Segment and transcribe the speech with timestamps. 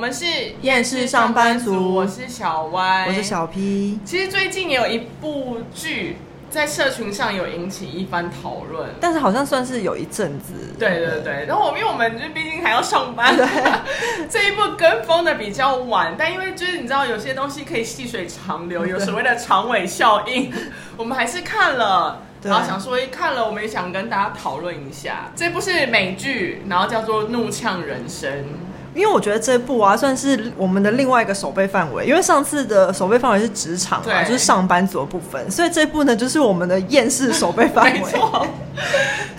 [0.00, 0.24] 们是
[0.62, 4.00] 厌世上班族，我是小歪，我是小 P。
[4.02, 6.16] 其实最近也有一部剧
[6.48, 10.54] 在社群上有引起一番讨论，但是好像算是有一阵子。
[10.78, 13.46] 对对对，然后我们因为我们就毕竟还要上班，对
[14.30, 20.50] 这一部跟风的比较晚，但因为就是你知道有些东西可以细水长流，有所谓的长尾效应，
[20.96, 22.22] 我们还是看了。
[22.42, 25.30] 然后想说，一看了，我们也想跟大家讨论一下。
[25.36, 28.32] 这部是美剧，然后叫做《怒呛人生》。
[28.94, 32.06] 因为我觉得这部啊，算是我们的另外一个守备范围。
[32.06, 37.92] 因为上次的守备范围是职场嘛，就是上班族的部分，所以这部呢，就是我们的厌世守备范围。
[37.98, 38.46] 没错。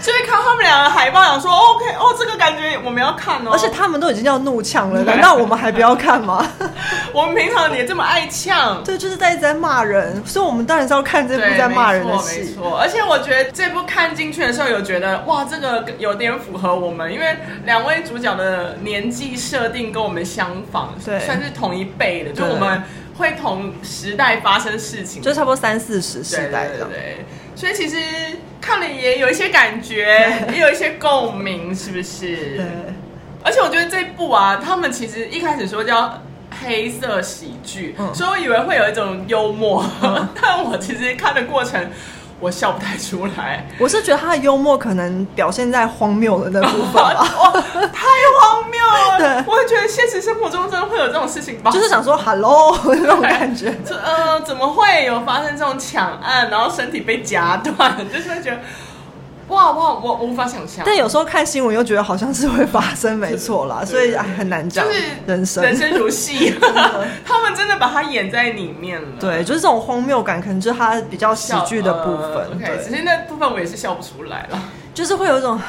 [0.01, 3.51] 就是看他们两个海报，想说 OK 哦，这个感觉我们要看哦。
[3.51, 6.45] 而且他们都已经要怒呛了，难道我们还不要看吗？
[7.13, 12.39] 我们平常也这么爱呛， 对，就是在一直在骂人，所以我们当然是要看这部在骂人的戏。
[12.39, 22.83] 没错，而且我觉得这部看进去的时候，有觉得哇，这个有点符合我们，因为两位主角的年纪设定跟我们相仿，对，算是同一辈的，就我们
[23.15, 26.85] 会同时代发生事情，就差不多三四十世代的。
[26.85, 27.25] 对，
[27.55, 27.97] 所以其实
[28.61, 32.35] 看了也有一些感觉，也有一些共鸣，是不是？
[32.57, 32.65] 对。
[33.43, 36.21] 而且我觉得这部啊，他们其实一开始说叫。
[36.63, 41.89] 黑色喜剧，嗯、所以我以为会有一种幽默，嗯、 但我其实看的过程，
[42.41, 43.65] 我笑不太出来。
[43.79, 47.01] 我是觉得他的幽默可能表现在荒谬的那部分
[47.93, 48.07] 太
[48.41, 49.17] 荒谬了。
[49.17, 53.73] 对，我也觉得现实生活中真的会有这种事情吧，就是想说 “hello” 那种感觉。
[54.03, 58.59] 呃，怎么会有发生这种抢案，然后身体被夹断， 就是会觉得。
[59.51, 60.83] 哇哇，我无法想象。
[60.85, 64.85] 但有时候看新闻又觉得好像是会发生， 没错啦，所以哎很难讲。
[64.85, 66.55] 就是人生，人生如戏，
[67.25, 69.07] 他们真的把它演在里面了。
[69.19, 72.47] 对，就是这种荒谬感，可能就是他比较喜剧的部分。
[72.55, 74.59] OK，只是那部分我也是笑不出来了，
[74.93, 75.59] 就是会有一种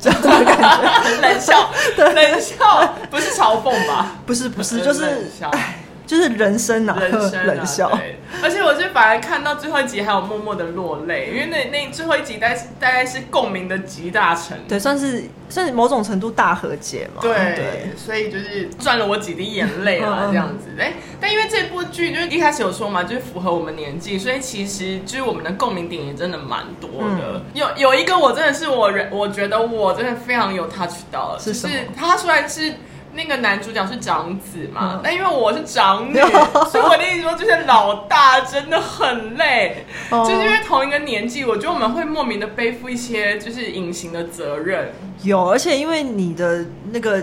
[0.00, 4.16] 这样的感觉，冷笑，冷笑，不是嘲讽吧？
[4.26, 5.77] 不是，不是，就是哎。
[6.08, 7.90] 就是人生啊，人生啊冷笑。
[7.90, 17.20] 对，而且我是反而看到最后一集还有默默的落泪，因为那那最后一集大概是大概是共鸣的集大成，对，算是算是某种程度大和解嘛。
[17.20, 20.70] 对，对所以就是赚了我几滴眼泪了这样子。
[20.78, 26.88] 哎，但因为这部剧就是一开始有说嘛，就是符合我们年纪，所以其实就是我们的共鸣点也真的蛮多
[27.18, 27.34] 的。
[27.34, 31.52] 嗯、有有一个我真的是我人，我觉得我真的非常有 touch 到，是？
[31.52, 32.72] 就是他虽然是。
[33.18, 35.00] 那个男主角是长子嘛？
[35.02, 36.14] 但因为我是长女，
[36.70, 44.92] 所以我的意思说，就是老大真的很累， 就是因为同一个年纪，我觉得我们会莫名的背负一些就是隐形的责任。
[45.24, 47.20] 有，而且因为你的那个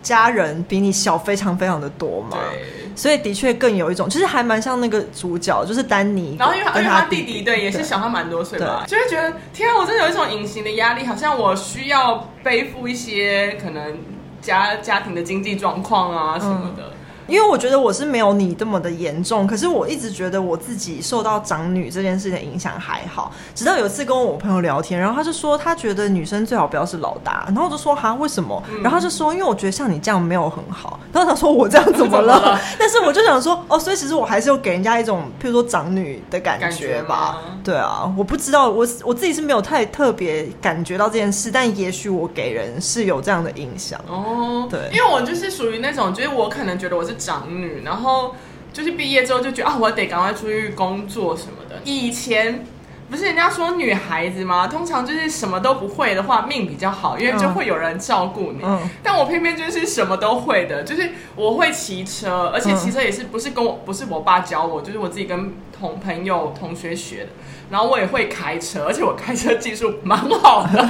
[0.00, 13.98] 家人比你小非常非常的多嘛，对，所以的确更有一种，其实还蛮像那个主角，就是丹尼，然后因为他因为他弟弟对也是小他蛮多岁吧，就会觉得天啊，我真的有一种隐形的压力，好像我需要背负一些可能。
[14.44, 16.93] 家家庭的经济状况啊什么的。
[17.26, 23.32] 嗯因为我觉得我是没有你这么的严重，可是我一直觉得我自己受到长女这件事情的影响还好。
[23.54, 28.62] 直到有一次跟我朋友聊天，然后他就说他觉得女生最好不要是老大，然后我就说哈为什么？
[28.82, 31.00] 然后他就说因为我觉得像你这样没有很好。
[31.12, 32.60] 然后他说我这样怎么了？
[32.78, 37.38] 但是我就想说哦，所以其实我还是有给人家一种譬如说长女的感觉吧。
[37.64, 44.68] 对啊，我不知道我我自己是没有太特别感觉到这件事，但也许我给人是有这样的印象哦。
[44.70, 47.13] 对，因为我就是属于那种，就是我可能觉得我是。
[47.14, 48.34] 长女，然后
[48.72, 51.80] 就是毕业之后就觉得啊，我得赶快出去工作什么的。
[51.84, 52.64] 以前
[53.10, 54.66] 不是人家说女孩子吗？
[54.66, 58.60] 通常就是什么都不会的话，命比较好，因为就会有人照顾你。
[58.62, 67.28] 嗯，但我偏偏就是什么都会的，就是我会骑车，而且骑车也是不是跟我不是我爸教我，就是我自己跟同朋友同学学的。
[67.74, 70.80] 然后我也会开车，而且我开车技术蛮好的，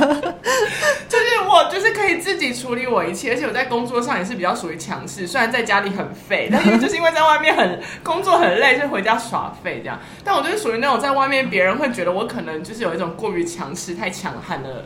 [1.08, 9.98] 就是我就是可以自己处理我一切，而且我在工作上也是比较属于强势，虽然在家里很废，但是就是因为在外面很工作很累，就回家耍废这样。
[10.22, 14.84] 但我就是属于那种在外面别人会觉得我可能就是有一种过于强势、太强悍的。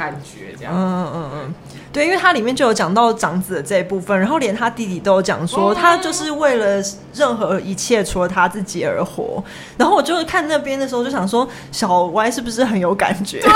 [0.00, 1.54] 感觉这样，嗯嗯嗯，
[1.92, 6.82] 对，因为它里面就有讲到长子的这一部分，然后连他弟弟都有讲说，他就是为了
[7.12, 9.44] 任何一切除了他自己而活。
[9.76, 13.40] 然后我就看那边的时候，就想说，小歪是不是很有感觉？
[13.40, 13.50] 对，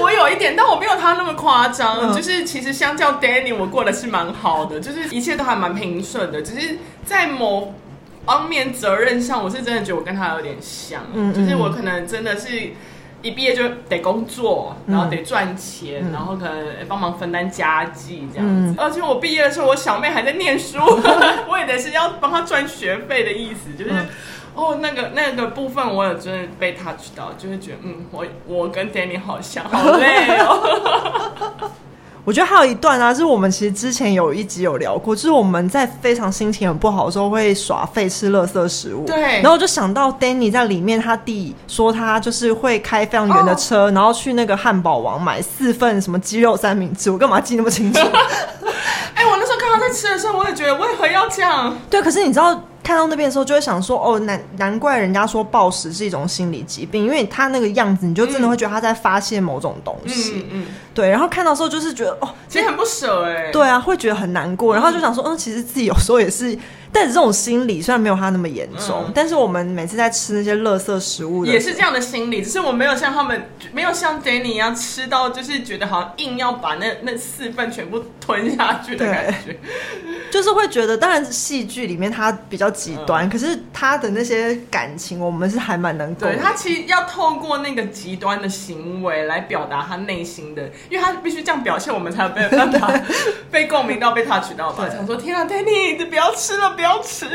[0.00, 2.12] 我有一点，但我没有他那么夸张。
[2.12, 6.42] 就是其实相较 Danny，我过得是蛮好的，就是一切都还蛮平顺的。
[6.42, 7.72] 只是在某
[8.26, 12.72] 方面责任上，我是真的觉得我跟他有点像，嗯嗯，就是我可能真的是。
[13.22, 18.72] 一毕业就得工作，然后得赚钱，嗯、然后可能帮忙分担家计这样子。
[18.72, 20.78] 嗯、而且我毕业的时候，我小妹还在念书，
[21.48, 24.06] 我也得是要帮她赚学费的意思，就是、嗯、
[24.54, 31.70] 哦，那个那个部分我有真的被 touch 到，就会觉得嗯，我我跟 Danny 好像，好累哦。
[32.24, 39.06] 我觉得还有一段啊，就是我们其实之前有一集有聊过，就是我们在非常心情很不好的时候会耍废吃垃圾食物。
[39.06, 39.20] 对。
[39.40, 47.10] 然后我就想到 Danny 在里面，他弟说他就是会开非常远的车，哦、然后去那个汉堡王买四份什么鸡肉三明治。
[47.10, 47.98] 我干嘛记那么清楚？
[49.14, 51.76] 哎、欸，我那时候看他在吃的时候，我也觉得为何要这样？
[51.88, 52.62] 对，可是你知道。
[52.82, 60.46] 看到那边的时候，就会想说：“哦，难难怪人家说暴食是一种心理疾病，因为他那个样子，你就真的会觉得他在发泄某种东西。
[60.50, 61.08] 嗯”嗯，对。
[61.08, 63.52] 然后看到时候，就是觉得哦，其实很不舍哎、欸。
[63.52, 66.58] 对啊，会觉得很难过，然后就想说：“嗯，其实自己有时候也是。
[66.92, 79.56] ”但是这种心理虽然没有他那么严重，嗯，但是我们每次在吃那些垃圾食物的，也是这样的心理，只是我没有像他们，没有像 Danny 一样吃到，就是觉得好像硬要把那那四份全部吞下去的感觉，
[80.32, 86.26] 就是会觉得，当然戏剧里面他比较极端，嗯，可是他的那些感情，我们是还蛮能懂。
[86.26, 92.90] 对，他其实要透过那个极端的行为来表达他内心的，因为他必须这样表现，我们才有办法
[93.52, 94.88] 被共鸣到，被他取到吧。
[94.88, 96.70] 想说天啊，Danny，你不要吃了。
[96.74, 97.26] 不要吃，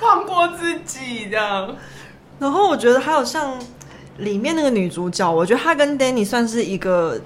[0.00, 1.76] 放过自己的。
[2.38, 3.58] 然后我觉得还有像
[4.16, 7.20] 里面那个女主角，我觉得她跟 Danny 算是一个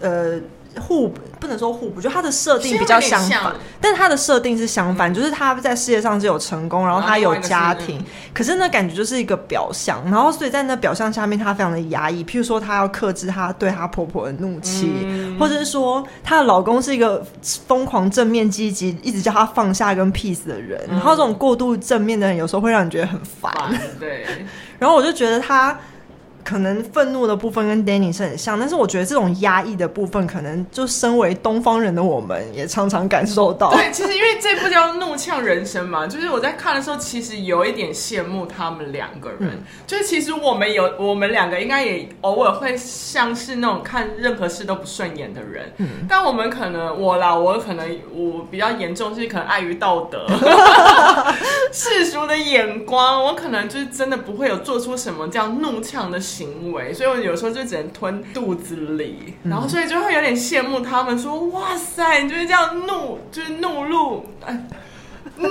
[0.00, 0.40] 呃。
[0.80, 8.02] 互不能说互补，我觉得他的设定比较相反，像但是他的设定是相反，嗯、就是他在事业上是有成功，然后他有家庭，
[8.34, 12.24] 可是那感觉就是一个表象，然后所以在那表象下面，他非常的压抑。
[12.24, 17.24] 譬如说，他要克制他对他婆婆的怒气，嗯、或者是说，她的老公是一个
[17.66, 23.52] 疯狂正面积极，一直叫她放下跟 peace 的人，嗯、然后这种过度正面的人，有时候会让你觉得很烦。
[23.98, 24.24] 对，
[24.78, 25.78] 然后我就觉得他。
[26.46, 33.72] 可能愤怒的部分跟 Danny 是很像，但是我觉得这种压抑的部分，可能就身为东方人的我们也常常感受到。
[33.72, 39.38] 对，其实因为这部叫《怒呛人生》嘛，就是我在看的时候，其实有一点羡慕他们两个人。
[39.40, 39.58] 嗯、
[39.88, 45.72] 就是其实我们有，我们两个应该也偶尔会像是那种看任何事都不顺眼的人。
[45.78, 45.88] 嗯。
[46.08, 47.84] 但我们可能我啦，我可能
[48.14, 50.24] 我比较严重，是可能碍于道德、
[51.74, 56.35] 世俗的眼光，我可能就是真的不会有做出什么这样怒呛的事。
[56.36, 64.66] 行为，所以我有时候就只能吞肚子里，嗯、然后所以就会有点羡慕他们说，说哇塞，你就是这样怒，就是怒路，哎，
[65.36, 65.48] 怒，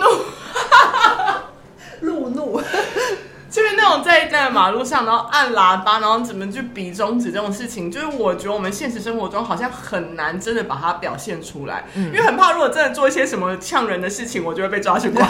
[2.01, 2.61] 路怒，
[3.49, 15.27] 就是那种在在马路上，然后按喇叭，然后怎么去比中指这种事情，就是我觉得我们现实生活中好像很难真的把它表现出来，嗯、因为很怕如果真的做一些什么呛人的事情，我就会被抓去关。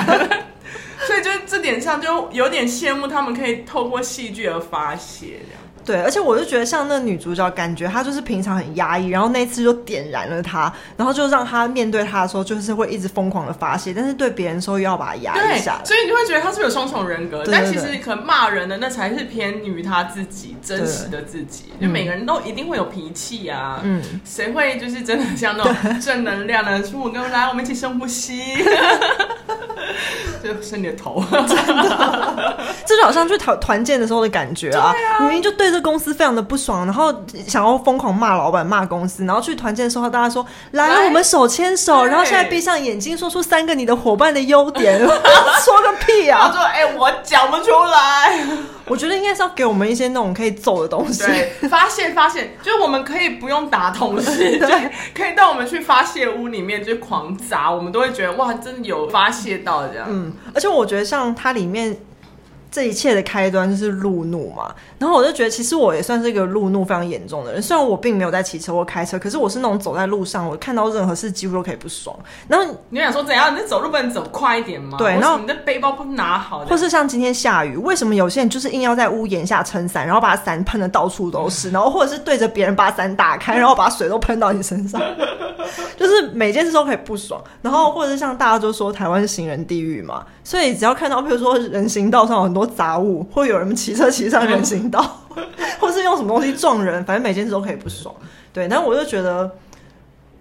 [1.06, 5.62] 所以就这点上就有点羡慕他们可以透过戏剧而发泄这样。
[5.86, 15.80] 对，而且我就觉得像那女主角，感觉她就是平常很压抑，然后那次就点燃了她，然后就让她面对她的时候，就是会一直疯狂的发泄，但是对别人的时候又要把她压一下。
[15.86, 17.44] 所以你就会觉得她是有双重人格？
[17.44, 21.66] 对对对，但其实可能骂人的那才是偏于她自己真实的自己。
[21.80, 26.84] 就每个人都一定会有脾气啊，嗯，谁会就是真的像那种正能量的？
[26.84, 28.42] 说我跟来，我们一起深呼吸。
[30.44, 34.94] 就是你的头，真的，这就好像去团团建的时候的感觉啊！
[35.18, 37.14] 啊明明就对这公司非常的不爽，然后
[37.48, 46.52] 想要疯狂骂老板、骂公司，然后去团建的时候，大家说：“来，来我们手牵手。”然后现在闭上眼睛，说出三个你的伙伴的优点， 说个屁啊！
[46.54, 48.40] 说：“哎、欸，我讲不出来。”
[48.88, 60.08] 我觉得应该是要给我们一些那种可以揍的东西，对，发泄发泄，就是我们可以不用打同事， 对，可以带我们去发泄屋里面就狂砸，我们都会觉得哇，真的有发泄到这样。
[60.10, 61.98] 嗯，而且我觉得像它里面。
[62.76, 67.62] 这一切的开端就是路怒嘛，然后我就觉得，其实我也算是一个路怒非常严重的人。
[67.62, 72.14] 虽然我并没有在骑车或开车，可是我是那种走在路上，我看到任何事几乎都可以不爽。
[72.50, 73.56] 然后你想说怎样？
[73.56, 74.98] 你走路不能走快一点吗？
[74.98, 85.02] 对，然后你的背包不拿好，或是像今天下雨，为什么有些人就是硬要在屋檐下撑伞，然后把伞喷的到处都是， 然后或者是对着别人把伞打开，然后把水都喷到你身上，
[85.96, 87.42] 就是每件事都可以不爽。
[87.62, 92.65] 然后或者是像大家都说台湾是行人地狱嘛，所以只要看到比如说人行道上有很多。
[92.66, 95.22] 杂物，或有人骑车骑上人行道，
[95.80, 98.14] 或是用什么东西撞人，反正每件事都可以不爽。
[98.52, 99.52] 对，但我就觉得，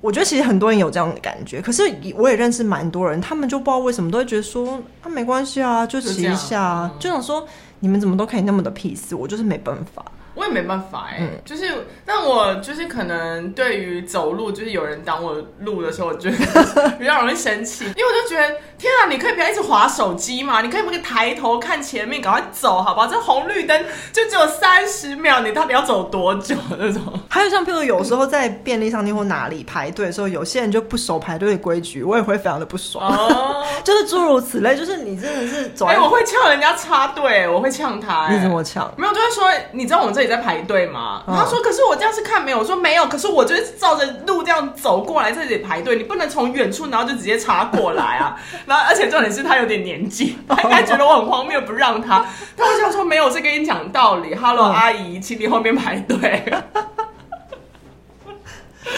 [0.01, 1.61] 我觉得其实很多人有这样的感觉。
[1.61, 1.83] 可是
[2.17, 7.47] 我也认识蛮多人，他们就不知道为什么都会觉得说啊，没关系啊，就骑一下啊，就，就想说
[7.81, 10.05] 你们怎么都可以那么的 peace，我就是没办法。
[10.35, 16.37] 我也没办法哎、欸，嗯、就是，但我就是可能对于走路，就是有人挡我路的时候，我觉得
[16.99, 23.07] 比较容易生气，因为我就觉得，天啊，你可以不要一直划手机嘛，你可以不可以抬头看前面，赶快走，好不好？
[23.07, 27.01] 这红绿灯就只有三十秒，你到底要走多久那种？
[27.31, 33.09] 还有像譬如有时候在便利商店或哪里排队的时候，有些人就不守排队的规矩，我也会非常的不爽。
[33.09, 38.93] 哦， 就是诸如此类，就是你真的是走，哎、欸，我会呛人家插队，我会呛他、欸，你怎么呛？
[38.97, 40.24] 没有，就是说，你知道我们这。
[40.29, 41.23] 在排队吗？
[41.27, 48.39] 他说：“可是我这这样是看没有，我说没有，可是我就是照着路这样走过来这里排队，你不能从远处然后就直接插过来啊。
[48.67, 52.27] 然后而且重点是他有点年纪，他应该觉得我很荒谬，不让他。
[52.55, 54.35] 但我想说没有，是跟你讲道理。
[54.35, 56.45] Hello，阿姨，请你后面排队。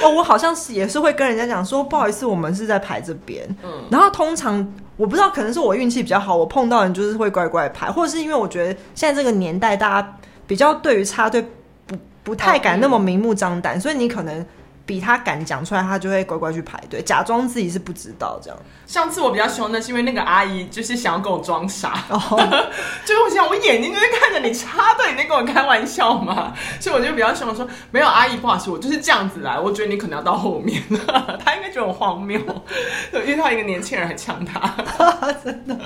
[0.03, 3.47] 哦，我好像是也是会跟人家讲说，不好意思，我们是在排这边。
[3.63, 4.67] 嗯，然后通常
[4.97, 10.17] 我不知道，可能是我运气比较好，我碰到人就是会乖乖排，或者是因为我觉得现在这个年代大家
[10.47, 11.45] 比较对于插队
[11.87, 14.47] 不不太敢那么明目张胆，所以你可能。
[14.87, 18.57] 比他敢讲出来，他就会乖乖去排队，假装自己是不知道这样。
[18.87, 22.21] 上次我比较凶的是因为那个阿姨就是想要跟我装傻，哦、
[23.05, 30.81] 就是我想我眼睛就是看着你插队，你在跟我开玩笑嘛，所以我就比较凶的说，没有阿姨，不好意思，我就是这样子来，我觉得你可能要到后面，
[31.45, 32.41] 他应该觉得我荒谬，
[33.27, 34.73] 遇到一个年轻人还呛他，
[35.45, 35.77] 真的。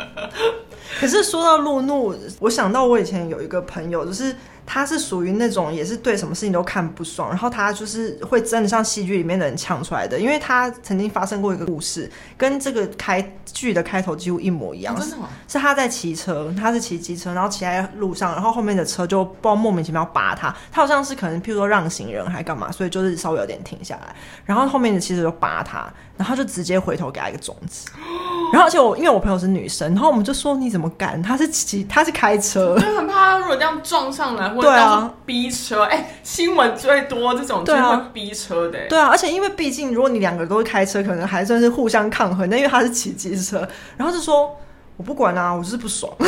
[1.00, 4.36] 可是说到路怒，我想到我以前有一个朋友，就是。
[4.72, 14.94] 他是属于那种也是对什么事情都看不爽，然后他就是会真的像戏剧里面的人呛出来的，因为他曾经发生过一个故事，跟这个开剧的开头几乎一模一样。
[14.94, 15.16] 哦、是，
[15.48, 27.90] 是他在骑车，他是骑机车，然后骑在路上，然后后面的车就不知道莫名其妙扒他，他好像是可能譬如说让行人还干嘛，所以就是稍微有点停下来，然后后面的骑车就扒他，然后就直接回头给他一个中指。
[28.52, 31.20] 然后而且我因为我朋友是女生，然后我们就说你怎么敢？
[31.20, 34.59] 他是骑他是开车，就很怕他如果这样撞上来。
[34.60, 38.88] 对啊，逼车哎、欸，新闻最多这种就是逼车的、欸对啊。
[38.88, 42.48] 对啊，而且因为毕竟如果你两个都是开车，可能还算是互相抗衡。
[42.48, 44.56] 那因为他是骑机车，然后就说
[44.96, 46.12] 我不管啊，我就是不爽。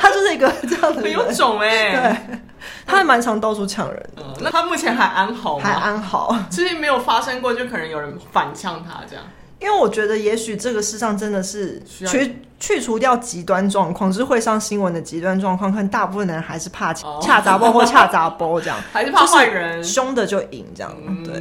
[0.00, 2.38] 他就是一个这样的很有种哎、欸，对，
[2.86, 4.24] 他还蛮常到处抢人、嗯。
[4.40, 5.64] 那他目前还安好吗？
[5.64, 9.24] 还安好，最近没有发生过，就可能有人反呛他这样。
[9.60, 20.92] 因为我觉得，也许这个世上真的是去去除掉极端状况，就是会上新闻的极端状况，可能大部分人还是怕恰杂波或恰杂波这样， 还是怕坏人，凶的就赢这样。
[21.24, 21.34] 对，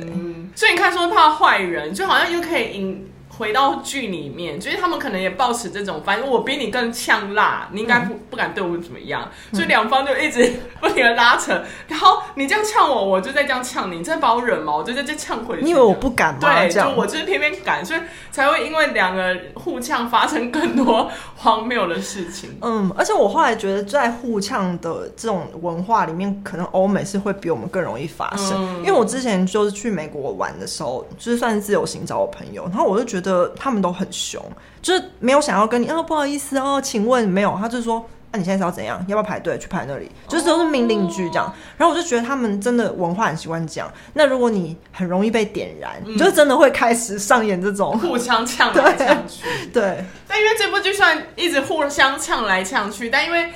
[0.55, 3.09] 所以你看，说怕坏人，就好像又可以赢。
[3.37, 11.61] 回到剧里面，就是他们可能也抱持这种，反正我比你更呛辣，你应该不、嗯、不敢对我怎么样，所以两方就一直不停的拉扯。
[11.87, 15.65] 然后你这样呛我，我就在这样呛你，你在把我惹毛，我就在这呛回去。
[15.65, 16.39] 你以为我不敢吗？
[16.39, 17.99] 对，就我就是偏偏敢，所以
[18.31, 22.57] 才会因为两个互呛发生更多荒谬的事情。
[22.61, 28.53] 嗯，而且我后来觉得，在互呛的这种文化里面，可能欧美是会比我们更容易发生。
[28.55, 33.24] 嗯、因为我之前就是去美国玩的时候，就是算是自由行找我朋友，然后我就觉得。
[33.25, 34.41] 的他们都很凶，
[34.81, 38.99] 就是没有想要跟你哦，不好意思哦，请问没有，他就说，那、啊、你现在是要怎样？
[39.07, 40.09] 要不要排队去排那里？
[40.27, 41.51] 就是都是命令句这样。
[41.77, 43.91] 然后我就觉得他们真的文化很习惯讲。
[44.13, 49.43] 那如果你很容易被点燃，嗯、你就真的会开始上演这种互相呛来呛去。
[49.73, 53.51] 对，但因为这部剧算一直互相呛来呛去，但因为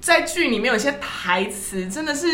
[0.00, 2.26] 在剧里面有些台词真的是。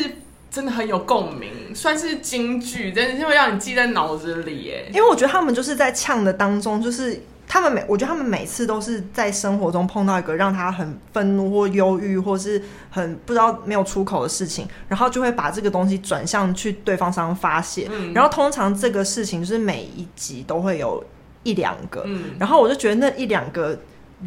[0.51, 4.91] 真的很有共鸣，算是金句，真的是会让你记在脑子里耶。
[4.93, 17.87] 因为我觉得他们就是在呛的当中，就是他们每，我觉得他们每次都是在生活中碰到一个让他很愤怒或忧郁，或是很不知道没有出口的事情，然后就会把这个东西转向去对方身上发泄。
[17.91, 21.05] 嗯，然后通常这个事情就是每一集都会有
[21.43, 23.79] 一两个，嗯，然后我就觉得那一两个。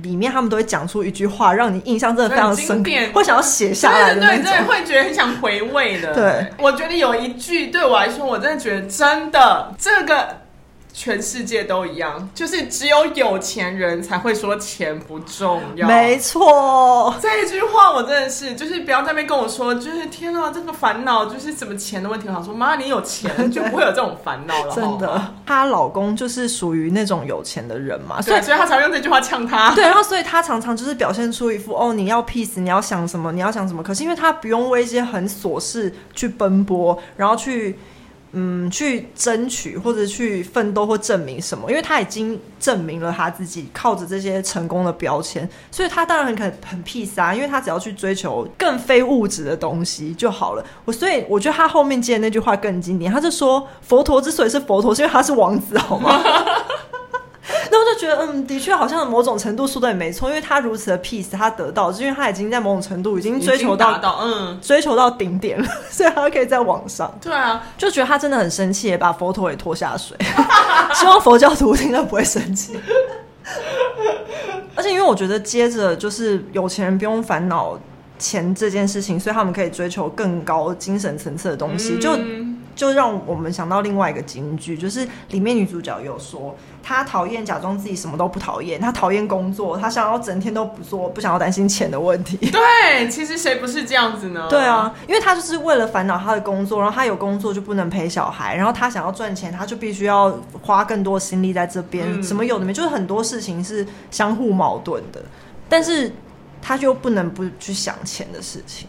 [0.02, 6.14] 里面他们都会讲出一句话，让你印象真的非常深刻，会想要写下来的那种，对对对，会觉得很想回味的。
[6.14, 10.41] 对，我觉得有一句对我来说，我真的觉得真的这个。
[10.94, 15.88] 全世界都一样，就是只有有钱人才会说钱不重要。
[15.88, 22.28] 没错，这一句话我真的是，就是不要在那边跟我说，就是天啊，这个烦恼就是什么钱的问题。
[22.28, 24.74] 我想说，妈，你有钱就不会有这种烦恼了。
[24.76, 29.74] 真的，她老公就是属于那种有钱的人嘛，所以所以她常用这句话呛他。
[29.76, 33.82] 对，然后所以她常常就是表现出一副哦，你要 peace，你要想什么，你要想什么。
[33.82, 37.80] 可是因为他不用为一些很琐事去奔波，然后去。
[38.34, 41.70] 嗯，去争取或者去奋斗或证明什么？
[41.70, 50.66] 因为他已经证明了他自己，靠着这些成功的标签，所以他当然很很很 peace 啊，因为他只要去追求更非物质的东西就好了。
[50.86, 56.22] 我所以我觉得他后面接的那句话更经典，他就说佛陀之所以是佛陀，是因为他是王子，好吗？
[58.16, 67.14] 嗯，的确好像某种程度说的也没错，因为他如此的 peace，他得到，是因为他已经在某种程度已经追求到，到嗯，追求到顶点了， 所以他可以在网上。
[67.22, 70.18] 对啊，就觉得他真的很生气，把佛陀也拖下水。
[70.96, 72.80] 希望佛教徒听了不会生气。
[74.76, 77.78] 而且因为我觉得，接着就是有钱人不用烦恼
[78.18, 81.96] 钱这件事情，所以他们可以追求更高精神层次的东西。
[81.96, 82.12] 嗯、就
[82.82, 92.38] 就让我们想到另外一个金句，就是里面女主角有说，她讨厌假装自己什么都不讨厌，她讨厌工作，她想要整天都不做，不想要担心钱的问题。
[92.38, 94.48] 对，其实谁不是这样子呢？
[94.50, 105.22] 对啊，因为她就是为了烦恼她的工作，然后她有工作就不能陪小孩，然后她想要赚钱，她就必须要花更多心力在这边，嗯、什么有的没，就是很多事情是相互矛盾的，
[105.70, 106.12] 但是
[106.60, 108.88] 她就不能不去想钱的事情。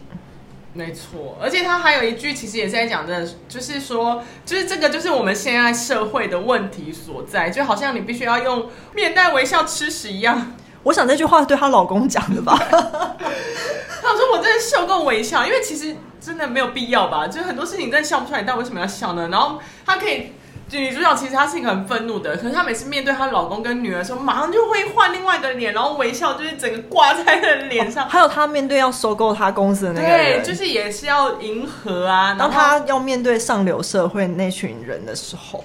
[0.73, 10.53] 没错，而且他还有一句，其实也是在讲的，就是说，就是这个就是我们现在社会的问题所在，就好像你必须要用面带微笑吃屎一样。
[10.81, 12.57] 我想这句话是对她老公讲的吧？
[12.57, 19.29] 他说我真的受够微笑，因为其实真的没有必要吧，就是很多事情真的笑不出来，你到底为什么要笑呢？
[19.29, 20.33] 然后他可以。
[20.71, 28.07] 女主角其实她是一个很愤怒的，可是她每次面对她老公跟女儿的时候，马上就会换另外一个脸，然后微笑就是整个挂在她的脸上。
[28.09, 32.35] 还有她面对要收购她公司的那个人，对，就是也是要迎合啊。
[32.37, 35.63] 当她要面对上流社会那群人的时候，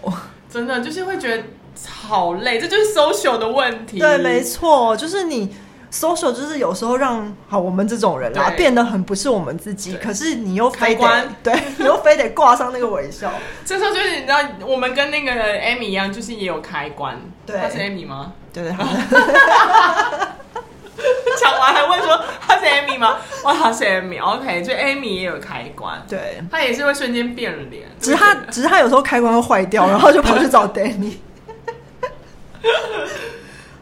[0.50, 1.42] 真的就是会觉得
[1.88, 3.98] 好累，这就是 social 的问题。
[3.98, 5.54] 对，没错，就是你。
[5.90, 13.32] Social 就是有时候让好我们这种人啦变得很不是我们自己，可是你又非得对， 你又非得挂上那个微笑。
[13.64, 17.18] 这时候就是你知道，我们跟那个 Amy 一样，就是也有开关。
[17.46, 18.32] 对，他是 Amy 吗？
[18.52, 18.72] 对对。
[21.40, 23.18] 讲完还问说他是 Amy 吗？
[23.44, 24.20] 哇，他是 Amy。
[24.20, 27.84] OK，就 Amy 也有开关，对，他也是会瞬间变脸。
[28.00, 31.14] 只是他，只是他有时候开关会坏掉，然后就跑去找 Danny。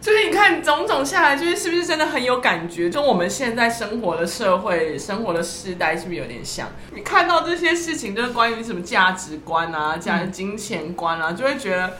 [0.06, 2.88] 就是你看，种种下来，就是是不是真的很有感觉？
[2.88, 6.68] 就我们现在生活的社会、生活的时代，是不是有点像？
[6.94, 11.94] 你看到这些事情，就是关于什么价值观啊、价值金钱观啊，就会觉得。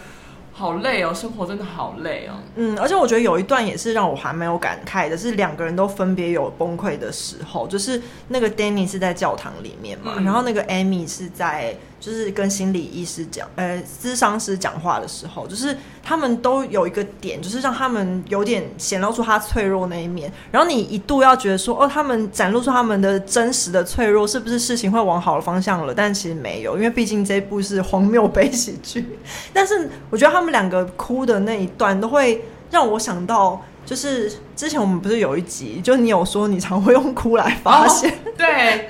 [0.58, 2.32] 好累哦，生活真的好累哦。
[2.54, 7.68] 嗯，而且我觉得有一段也是让我还蛮有感慨的，是两个人都分别有崩溃的时候。
[7.68, 20.32] 就是那个 Danny 是在教堂里面嘛，嗯、然后那个 Amy 是在就是跟心理医师讲，呃，咨商师讲话的时候，就是他们都有一个点，就是让他们有点显露出他脆弱那一面。
[20.50, 25.94] 然后你一度要觉得说，哦，他们展露出他们的真实的脆弱，是不是事情会往好的方向了？
[25.94, 29.06] 但其实没有，因为毕竟这一部是荒谬悲喜剧。
[29.54, 30.56] 但是我觉得他们。
[30.56, 38.88] 两个哭的那一段都会让我想到，就是之前我们不是有一集，就你有说你常会用哭来发泄，哦，对，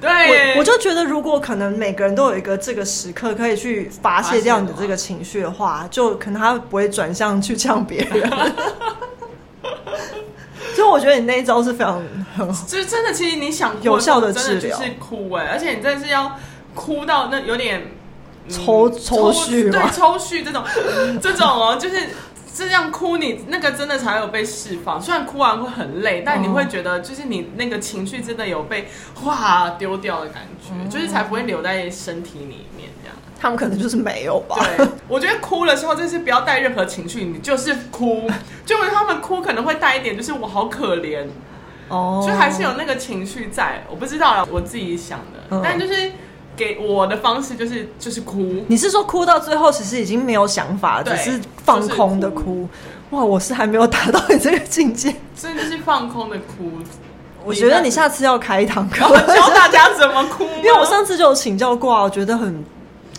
[0.00, 8.30] 对，我我就觉得如果可能每个人都有一个这个时刻可以去发泄掉你的这个情绪的话，就可能他不会转向去呛别人。
[10.74, 12.02] 所以我觉得你那一招是非常
[12.36, 16.38] 很， 就是真的，其实你想有效的治疗，是哭哎，而且你真的是要
[16.74, 17.92] 哭到那有点。
[18.48, 20.62] 抽抽蓄，对，抽蓄这种，
[21.20, 21.96] 这种哦，就是
[22.56, 25.00] 这样哭，你那个真的才有被释放。
[25.00, 33.16] 虽然哭完会很累，但你会觉得，就是你那个情绪真的有被哗丢掉的感觉，嗯、就是才不会留在身体里面这样。
[33.38, 34.56] 他们可能就是没有吧？
[34.76, 38.30] 对，我觉得哭的时候就是不要带任何情绪，你就是哭。
[38.64, 41.26] 就他们哭可能会带一点，就是我好可怜
[41.88, 43.84] 哦，就还是有那个情绪在。
[43.90, 46.12] 我不知道啦，我自己想的，嗯、但就是。
[46.56, 48.64] 给我的方式就是就是哭。
[48.66, 52.40] 你是说哭到最后其实已经没有想法，只是放空的哭？
[52.40, 52.68] 就是、哭
[53.10, 56.70] 哇，我是还没有达到你这个境界，真的是放空的哭。
[57.44, 60.44] 我觉得你下次要开一堂课，教大家怎么哭。
[60.56, 62.64] 因为我上次就有请教过，我觉得很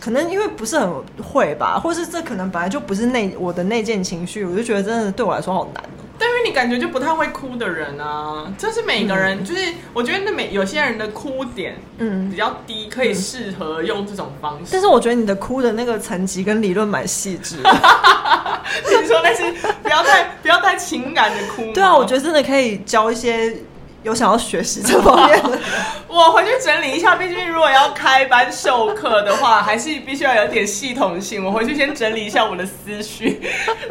[0.02, 0.90] 可能因为不是很
[1.24, 5.84] 会吧，或是这可能本来就不是内我的内建情绪，我就觉得真的对我来说好难。
[6.20, 9.62] 但因为你感觉就不太会哭的人啊，这是每个人，嗯、就是
[9.94, 14.70] 我觉得那每有些人的哭点，嗯，比较低，可以适合用这种方式。
[14.72, 17.70] 但是我觉得你的哭的那个层级跟理论蛮细致的。
[19.02, 19.52] 你说那些
[19.84, 21.72] 不要太不要太情感的哭？
[21.74, 23.56] 对啊，我觉得真的可以教一些
[24.04, 25.58] 有想要学习这方面的。
[26.10, 31.46] 我回去整理一下，毕竟如果要开班授课的话，还是必须要有点系统性。
[31.46, 33.40] 我回去先整理一下我的思绪，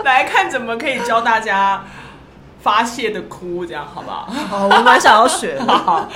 [0.05, 1.85] 来看怎么可以教大家。
[2.67, 4.29] 发泄的哭，这样好不好？
[4.49, 5.63] 好，我蛮想要学的。
[5.73, 6.09] 好，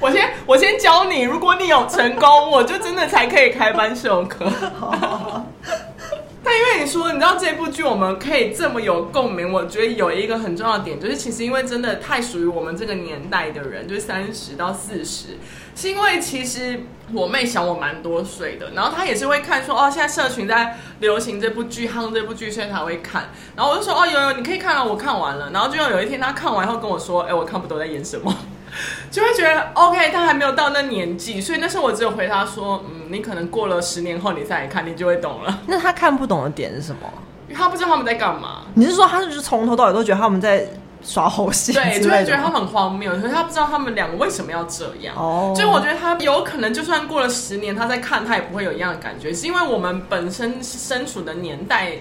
[0.00, 4.46] 我先我先教你，如果你有成功，我就真的才可以开班授课。
[6.42, 15.36] 但因为你说，你知道这部剧我们可以这么有共鸣，我觉得有一个很重要的点，就是其实因为真的太属于我们这个年代的人，就是三十到四十。
[15.74, 16.80] 是因为其实
[17.12, 23.30] 我妹小我蛮多岁的，然后她也是会看说哦，现在社群在流行这部剧，夯这部剧，所以她会看。
[23.56, 25.50] 然后我就说哦，有有，你可以看了，我看完了。
[25.52, 28.34] 然后就有一天她看完以后跟我说，哎，我看不懂在演什么，
[29.10, 35.60] 就会觉得 OK，她还没有到那年纪，所以那时候我只有回她说，嗯，你可能过了十年后你再来看，你就会懂了。
[35.66, 37.10] 那她看不懂的点是什么？
[37.54, 38.66] 她不知道他们在干嘛。
[38.74, 40.68] 你是说她是就是从头到尾都觉得他们在？
[41.02, 45.14] 耍猴戏，对，就会觉得他很荒谬，可是他不知道他们两个为什么要这样。
[45.16, 51.92] 哦，所以我觉得他有可能，就算过了十年，他再看他也不会有一样的感觉，是因为我们本身身处的年代。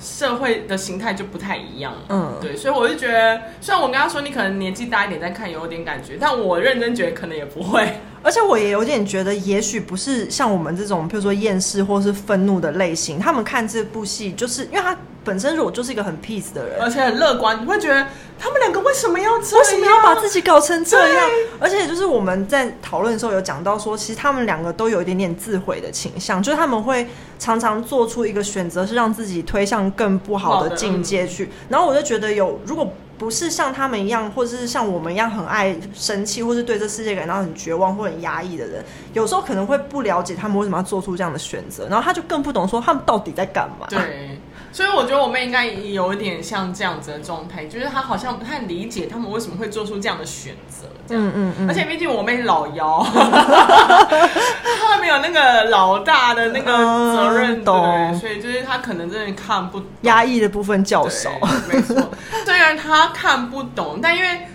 [0.00, 7.98] 社会的形态就不太一样，嗯，对，所以我就觉得，虽然我跟他说你可能年纪大一点再看有点感觉，但我认真觉得可能也不会。
[8.22, 18.06] 而且我也有点觉得，也许不是像我们这种，譬如说厌世或是愤怒的类型，他们看这部戏，就是因为他本身如果就是一个很 peace 的人，而且很乐观，你会觉得
[18.38, 19.58] 他们两个为什么要这样？
[19.58, 21.30] 为什么要把自己搞成这样？
[21.58, 27.06] 而且就是我们在讨论的时候有讲到说，其实他们两个都有一点点自毁的倾向，就是他们会
[27.38, 31.44] 常常做出一个选择，是让自己推向更不好的境界去。
[31.44, 32.92] 嗯、然后我就觉得有如果。
[33.18, 43.88] 不是像他们一样，或者是像我们一样很爱生气，或是对这世界感到很绝望或很压抑的人，有时候可能会不了解他们为什么要做出这样的选择，然后他就更不懂说他们到底在干嘛。
[43.90, 44.37] 对。
[44.70, 50.86] 所以我觉得我妹应该有一点像这样子的状态，就是她好像不太理解他们为什么会做出这样的选择。
[51.10, 51.68] 嗯嗯嗯。
[51.68, 56.72] 而且毕竟我妹是老幺， 她没有那个老大的那个
[57.16, 61.30] 责任，对，所以就是她可能真的看不懂，压抑的部分较少。
[61.68, 62.10] 没错，
[62.44, 64.46] 虽然她看不懂，但因为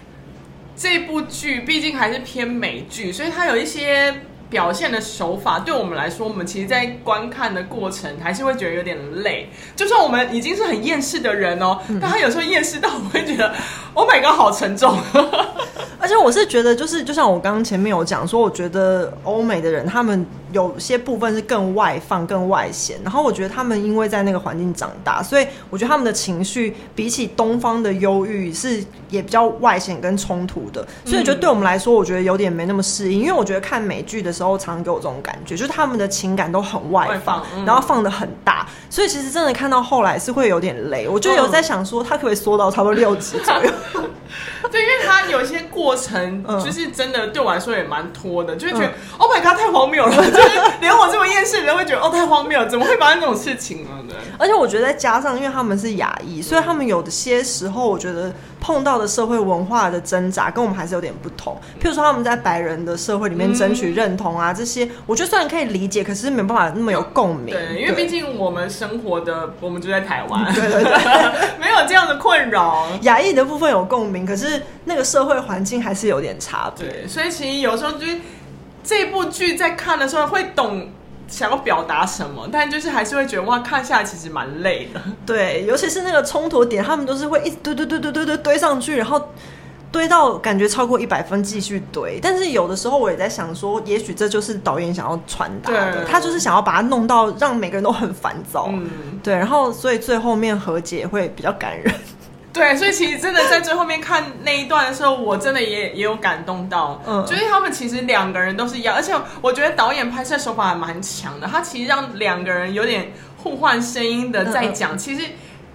[0.75, 4.13] 这部剧毕竟还是偏美剧，所以她有一些。
[4.53, 9.49] 表现的手法对我们来说，我们其实，在观看的过程还是会觉得有点累。
[9.75, 13.51] 就算我们已经是很厌世的人哦，嗯、但他有时候厌世到我会觉得
[13.93, 14.97] ，Oh my god，好沉重。
[15.99, 20.25] 而且我是觉得，就是就像我刚刚前面有讲说，我觉得欧美的人他们。
[20.53, 28.79] 有些部分是更外放、更外显，然后我觉得他们因为在那个环境长大，所以我觉得他们的情绪比起东方的忧郁是
[29.09, 33.21] 也比较外显跟冲突的，所以我觉得对我们来说，我觉得有点没那么适应。
[33.21, 41.07] 因为我觉得看美剧的时候，常常给我这种感觉，就是他们的情感都很外放，然后放的很大，所以其实真的看到后来是会有点累。
[41.09, 43.71] 我就有在想说，他可不可以缩到差不多六集左右？
[44.71, 50.11] 对，因为他有一些过程，就是真的对我来说也蛮拖的，就会觉得、嗯、Oh my God，太荒谬了。
[50.15, 53.89] 就是连我这么厌世的人会觉得哦，太荒谬了，怎么会发生这种事情呢？
[54.07, 54.17] 对。
[54.39, 61.53] 而且我觉得再加上，因为他们是亚裔，所以他们有的些时候，我觉得碰到的社会文化的挣扎跟我们还是有点不同。
[61.81, 67.53] 譬如说他们在白人的社会里面争取认同啊，嗯、这些我觉得虽然可以理解，可是没办法那么有共鸣。
[67.53, 70.91] 对，因为毕竟我们生活的，我们就在台湾，对 对对，
[71.59, 72.87] 没有这样的困扰。
[73.01, 76.87] 亚裔的部分有共鸣，可是那个社会环境还是有点差别。
[76.87, 78.17] 对，所以其实有时候就是。
[78.85, 80.89] 这部剧在看的时候会懂
[81.27, 85.01] 想要表达什么，但就是还是会觉得哇，看下来其实蛮累的。
[85.25, 89.29] 对，尤其是那个冲突点，他们都是会一直堆堆堆堆堆堆堆上去，然后
[89.91, 92.19] 堆到感觉超过一百分继续堆。
[92.21, 98.67] 但是有的时候我也在想说，也许这就是导演想要传达的，他就是想要把它弄到让每个人都很烦躁。
[98.69, 98.89] 嗯，
[99.23, 101.93] 对，然后所以最后面和解会比较感人。
[102.53, 107.01] 对，所以其实真的在最后面看那一段的时候，我真的也也有感动到。
[107.05, 109.11] 嗯，就是他们其实两个人都是一样，而且
[109.41, 111.47] 我觉得导演拍摄手法还蛮强的。
[111.47, 115.25] 他其实让两个人有点互换声音的在讲，其实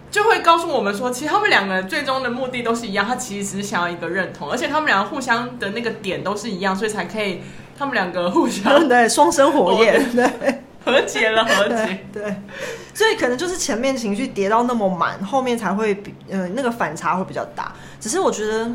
[0.09, 3.05] 就会告诉我们说，其实他们两个人最终的目的都是一样。
[3.05, 7.43] 他其实只是想要一个认同，而且他们两个互相的那个点都是一样，所以才可以
[7.77, 10.63] 他们两个互相 对双生火焰对。
[10.89, 12.37] 和解了，和解 对，对，
[12.95, 17.73] 所以可能就是前面情绪叠到那么满，后面才会比嗯、呃、那个反差会比较大。
[18.01, 18.71] 只是我觉得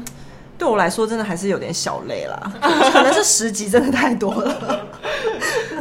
[0.57, 2.39] 对我来说，真的还是有点小累啦，
[2.93, 4.87] 可能是十集真的太多了。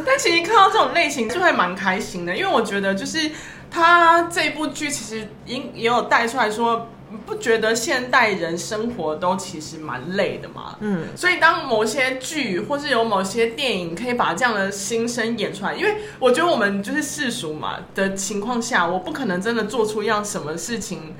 [0.05, 3.29] 但其实看到这种类型就会蛮开心的，因为我觉得就是
[3.69, 6.89] 他这部剧其实也也有带出来说。
[7.25, 10.75] 不觉得现代人生活都其实蛮累的嘛？
[10.79, 21.15] 嗯，所以当某些剧或是有某些电影可以把这样的心声演出来，因为我觉得我们就是世俗嘛的情况下，我不可能真的做出一样什么事情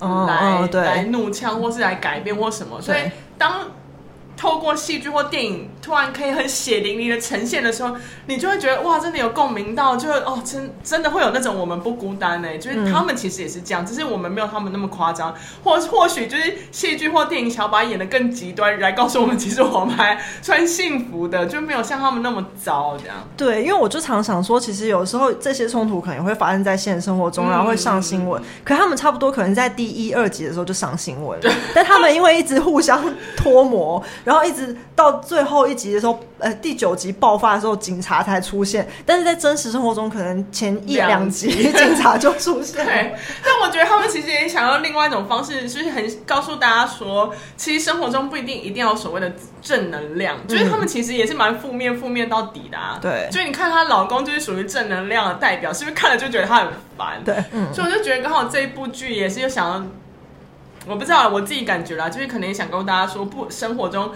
[0.00, 0.28] 来、哦
[0.62, 2.98] 哦、来怒呛或是来改变或什么，所以
[3.38, 3.70] 当。
[4.36, 7.96] 透过戏剧或电影，突然可以很血淋淋的呈现的时候，
[8.26, 12.58] 你就会觉得哇，真的有共鸣到，就是哦，真真的会有那种我们不孤单呢。
[12.58, 23.16] 就是他们其实也是这样，只是我们没有他们那么夸张，或或许就是戏剧或电影想要把它演的更极端，来告诉我们，其实我们还算幸福的，就没有像他们那么糟这样。
[23.36, 31.40] 对，因为我就常想说，其实有时候这些冲突可能会发生在现实生活中，然后会上新闻，嗯、可他们差不多可能在第一、二集的时候就上新闻
[31.74, 33.02] 但他们因为一直互相
[33.34, 34.02] 拖磨。
[34.26, 38.84] 然后一直到最后一集的时候，呃，第九集爆发的时候，警察才出现。
[39.06, 42.84] 但是在真实生活中，可能前一两集 警察就出现。
[42.84, 52.98] 对，但我觉得他们其实也想要另外一种方式，就是很告诉大家说，其实生活中不一定一定要有所谓的正能量，嗯、就是他们其实也是蛮负面，负面到底的啊。
[53.00, 57.22] 对，所以你看她老公就是属于正能量的代表，是不是看了就觉得他很烦？
[57.24, 57.72] 对，嗯。
[57.72, 59.86] 所以我就觉得刚好这一部剧也是又想要。
[60.86, 64.10] 我不知道，我自己感觉啦，就是可能也想跟大家说，不，生活中。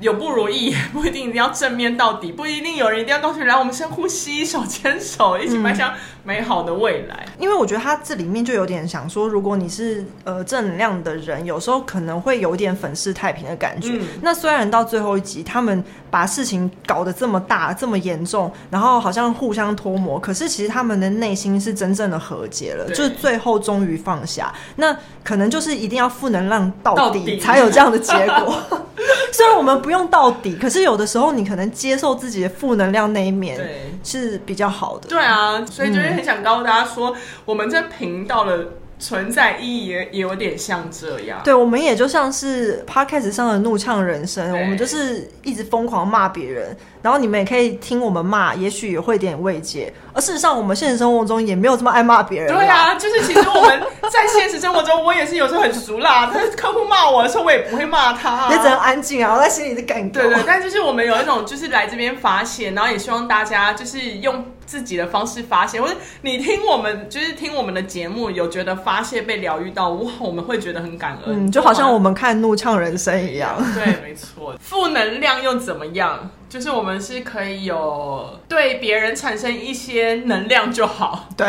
[0.00, 7.24] 有不如意，不一定一定要正面到底，不一定有人一定要告诉你，来，我们深呼吸，手牵手，一起迈向美好的未来。
[7.38, 13.90] 因为我觉得他这里面就有点想说，如果你是呃正能量的人，有时候可能会有点粉饰太平的感觉。
[13.92, 24.52] 嗯、那虽然到最后一集，他们把事情搞得这么大、这么严重，然后好像互相脱模，可是其实他们的内心是真正的和解了，就是最后终于放下。
[24.76, 24.94] 那
[25.24, 28.54] 可能就是一定要负能量到底，才有这样的结果。
[29.32, 33.58] 虽然我们不用到底，可是有的时候你可能接受自己的负能量那一面，
[34.04, 35.08] 是比较好的。
[35.08, 38.66] 对啊，所以就是很想告诉大家说，嗯、我们这频道的
[39.02, 41.40] 存在意义也也有点像这样。
[41.42, 46.76] 对，我们也就像是 Podcast 上的怒呛人生，我们就是一直疯狂骂别人。
[47.02, 49.92] 然后你们也可以听我们骂，也许也会点慰藉。
[50.14, 52.54] 而事实上，我们现实生活中也没有这么爱骂别人。
[52.54, 56.30] 对啊，就是其实我们在现实生活中，我也是有时候很熟辣。
[56.32, 60.20] 但是客户骂我的时候，我也不会骂他、啊，也只能安静啊，我在心里的感觉。
[60.20, 71.46] 对对，但就是我们有一种，就是来这边发泄，然后也希望大家就是用自己的方式发泄，或者你听我们，就是听我们的节目，有觉得发泄被疗愈到，哇，我们会觉得很感恩。
[71.46, 73.56] 嗯，就好像我们看《怒呛人生》一样。
[73.74, 74.54] 对，没错。
[74.60, 76.30] 负能量又怎么样？
[76.52, 81.46] 就是我们是可以有对别人产生一些能量就好，对，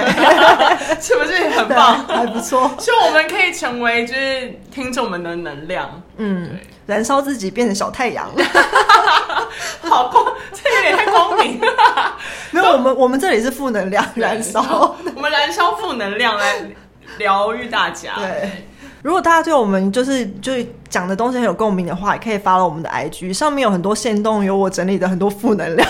[1.02, 2.08] 是不是很棒？
[2.08, 6.60] 还不错，就我们可以成为就是听众们的能量，嗯，对。
[6.86, 8.30] 燃烧自己变成小太阳，
[9.84, 11.60] 好光，这有点太光明。
[11.60, 12.18] 了。
[12.52, 16.62] 没有，我们我们这里是负能量燃烧，我们燃烧负能量来
[17.18, 18.68] 疗愈大家，对。
[19.04, 20.54] 如果大家对我们就是就
[20.90, 25.88] 讲的东西很有共鸣的话，也可以 follow 我们的 IG，上面有很多线动，有我整理的很多负能量，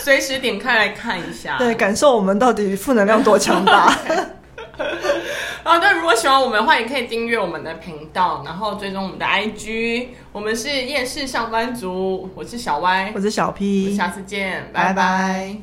[0.00, 3.92] 随时点开来看一下， 对，感受我们到底负能量多强大。
[5.64, 10.08] 啊，那，如果喜欢我们的话，也可以订阅我们的频道，然后追踪我们的 IG。
[10.32, 14.92] 我们是夜市上班族，我是小歪，我是小 P，下次见，拜拜。
[14.92, 15.56] 拜拜。